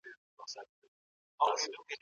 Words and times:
نازولې 1.37 1.81